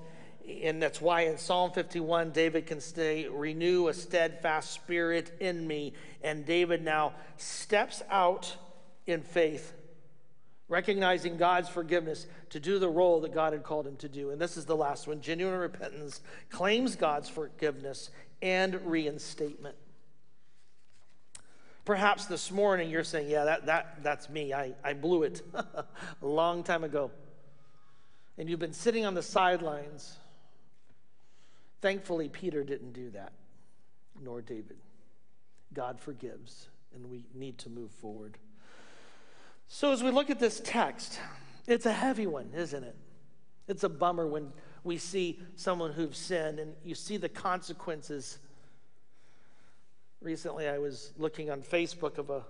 [0.64, 5.92] And that's why in Psalm 51, David can say, Renew a steadfast spirit in me.
[6.24, 8.56] And David now steps out
[9.06, 9.72] in faith,
[10.68, 14.30] recognizing God's forgiveness to do the role that God had called him to do.
[14.30, 16.20] And this is the last one genuine repentance
[16.50, 18.10] claims God's forgiveness
[18.42, 19.76] and reinstatement.
[21.85, 24.53] Perhaps this morning you're saying, Yeah, that, that, that's me.
[24.53, 25.85] I, I blew it a
[26.20, 27.11] long time ago.
[28.39, 30.16] And you've been sitting on the sidelines.
[31.80, 33.33] Thankfully, Peter didn't do that,
[34.22, 34.76] nor David.
[35.74, 38.39] God forgives, and we need to move forward.
[39.66, 41.18] So, as we look at this text,
[41.66, 42.97] it's a heavy one, isn't it?
[43.68, 44.53] It's a bummer when
[44.85, 48.39] we see someone who's sinned and you see the consequences
[50.22, 52.44] Recently, I was looking on Facebook of a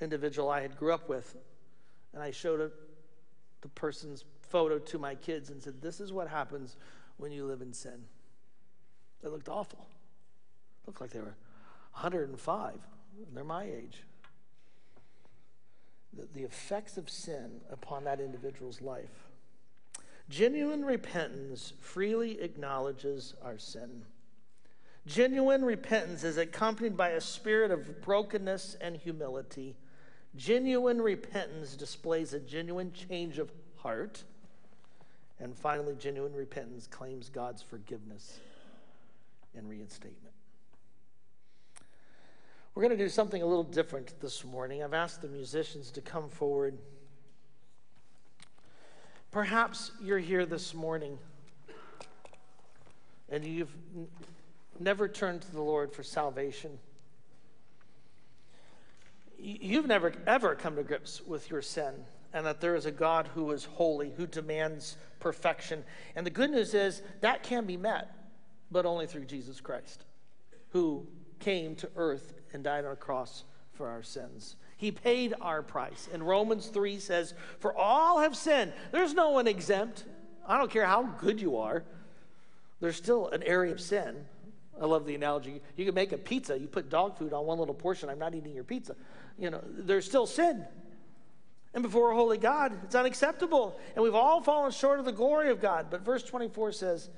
[0.00, 1.36] individual I had grew up with,
[2.12, 2.70] and I showed a,
[3.60, 6.76] the person's photo to my kids and said, "This is what happens
[7.16, 8.04] when you live in sin."
[9.22, 9.86] They looked awful.
[10.86, 11.36] Looked like they were
[11.92, 12.74] 105.
[13.26, 14.02] And they're my age.
[16.12, 19.28] The, the effects of sin upon that individual's life.
[20.28, 24.04] Genuine repentance freely acknowledges our sin.
[25.06, 29.76] Genuine repentance is accompanied by a spirit of brokenness and humility.
[30.36, 34.22] Genuine repentance displays a genuine change of heart.
[35.40, 38.38] And finally, genuine repentance claims God's forgiveness
[39.56, 40.34] and reinstatement.
[42.74, 44.82] We're going to do something a little different this morning.
[44.82, 46.78] I've asked the musicians to come forward.
[49.30, 51.18] Perhaps you're here this morning
[53.30, 53.74] and you've
[54.78, 56.78] never turned to the Lord for salvation.
[59.38, 61.94] You've never ever come to grips with your sin
[62.32, 65.84] and that there is a God who is holy, who demands perfection.
[66.16, 68.14] And the good news is that can be met,
[68.70, 70.04] but only through Jesus Christ,
[70.70, 71.06] who
[71.40, 74.56] came to earth and died on a cross for our sins.
[74.76, 76.08] He paid our price.
[76.12, 78.72] And Romans 3 says, For all have sinned.
[78.90, 80.04] There's no one exempt.
[80.46, 81.84] I don't care how good you are,
[82.80, 84.24] there's still an area of sin.
[84.82, 85.62] I love the analogy.
[85.76, 88.10] You can make a pizza, you put dog food on one little portion.
[88.10, 88.96] I'm not eating your pizza.
[89.38, 90.66] You know, there's still sin.
[91.72, 93.78] And before a holy God, it's unacceptable.
[93.94, 95.86] And we've all fallen short of the glory of God.
[95.88, 97.10] But verse 24 says,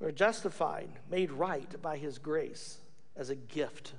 [0.00, 2.78] We're justified, made right by his grace
[3.16, 3.92] as a gift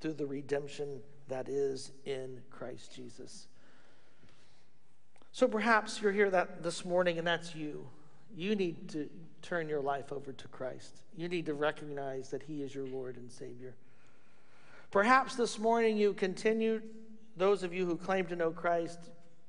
[0.00, 3.48] through the redemption that is in Christ Jesus.
[5.30, 7.86] So perhaps you're here that this morning and that's you.
[8.34, 9.08] You need to
[9.42, 11.02] turn your life over to Christ.
[11.16, 13.74] You need to recognize that he is your Lord and Savior.
[14.90, 16.82] Perhaps this morning you continue
[17.36, 18.98] those of you who claim to know Christ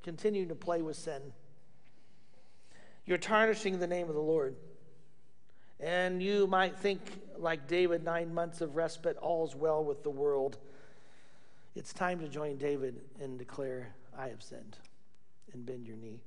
[0.04, 1.22] continue to play with sin.
[3.06, 4.56] You're tarnishing the name of the Lord.
[5.80, 7.02] And you might think,
[7.38, 10.58] like David, nine months of respite, all's well with the world.
[11.76, 14.78] It's time to join David and declare, I have sinned,
[15.52, 16.22] and bend your knee.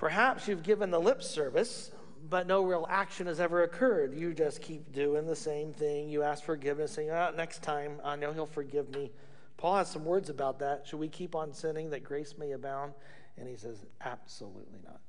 [0.00, 1.90] Perhaps you've given the lip service,
[2.30, 4.14] but no real action has ever occurred.
[4.14, 6.08] You just keep doing the same thing.
[6.08, 9.12] You ask forgiveness, saying, oh, ah, next time, I know he'll forgive me.
[9.58, 10.86] Paul has some words about that.
[10.86, 12.94] Should we keep on sinning that grace may abound?
[13.36, 15.00] And he says, absolutely not.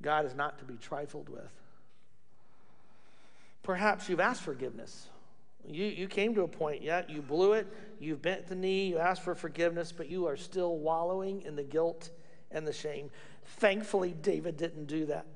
[0.00, 1.52] God is not to be trifled with.
[3.62, 5.10] Perhaps you've asked forgiveness.
[5.68, 7.66] You, you came to a point, yeah, you blew it,
[8.00, 11.62] you've bent the knee, you asked for forgiveness, but you are still wallowing in the
[11.62, 12.08] guilt
[12.50, 13.10] and the shame.
[13.44, 15.26] Thankfully, David didn't do that.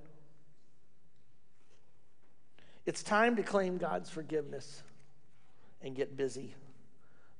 [2.84, 4.82] It's time to claim God's forgiveness
[5.82, 6.54] and get busy.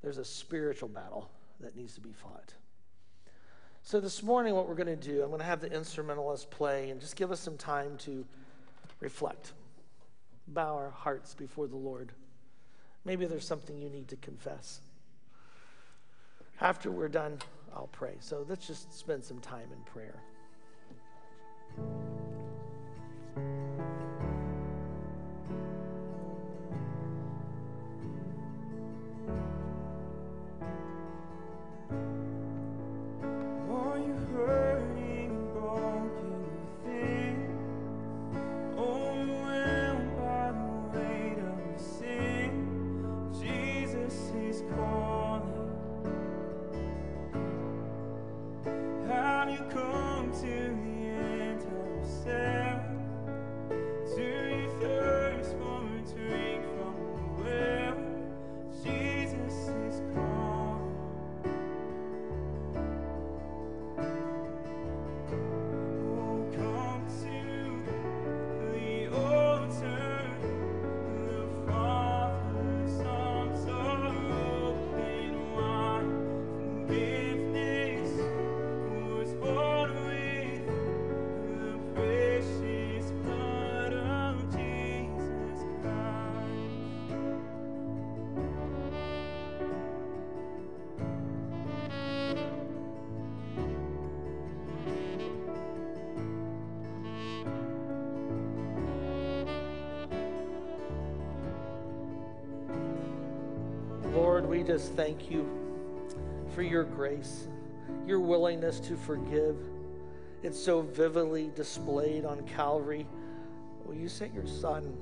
[0.03, 2.55] There's a spiritual battle that needs to be fought.
[3.85, 6.91] So, this morning, what we're going to do, I'm going to have the instrumentalist play
[6.91, 8.25] and just give us some time to
[9.01, 9.53] reflect,
[10.47, 12.13] bow our hearts before the Lord.
[13.05, 14.81] Maybe there's something you need to confess.
[16.61, 17.39] After we're done,
[17.75, 18.15] I'll pray.
[18.21, 20.21] So, let's just spend some time in prayer.
[104.53, 105.49] We just thank you
[106.55, 107.49] for your grace,
[108.07, 109.57] your willingness to forgive.
[110.43, 113.07] It's so vividly displayed on Calvary.
[113.87, 114.95] Well, you sent your Son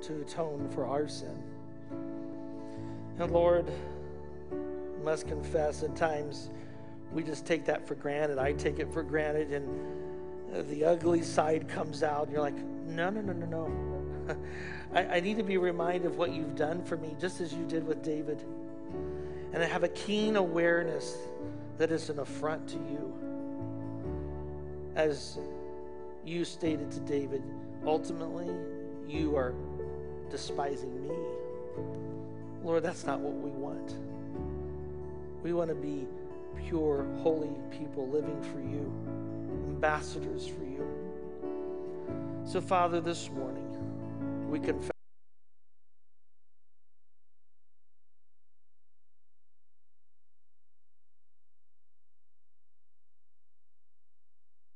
[0.00, 1.42] to atone for our sin.
[3.18, 3.70] And Lord,
[4.50, 6.48] I must confess at times
[7.12, 8.38] we just take that for granted.
[8.38, 12.30] I take it for granted, and the ugly side comes out.
[12.30, 12.56] You're like,
[12.86, 13.95] no, no, no, no, no.
[14.94, 17.64] I, I need to be reminded of what you've done for me, just as you
[17.66, 18.42] did with David.
[19.52, 21.16] And I have a keen awareness
[21.78, 23.12] that it's an affront to you.
[24.94, 25.38] As
[26.24, 27.42] you stated to David,
[27.84, 28.50] ultimately,
[29.08, 29.54] you are
[30.30, 31.14] despising me.
[32.62, 33.94] Lord, that's not what we want.
[35.42, 36.06] We want to be
[36.66, 38.92] pure, holy people living for you,
[39.68, 40.84] ambassadors for you.
[42.44, 43.65] So, Father, this morning,
[44.50, 44.90] we confess.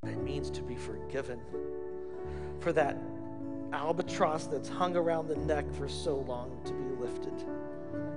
[0.05, 1.41] It means to be forgiven
[2.61, 2.97] for that
[3.73, 7.47] albatross that's hung around the neck for so long to be lifted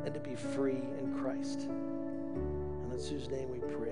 [0.06, 1.62] and to be free in Christ.
[1.62, 3.74] And it's whose name we pray.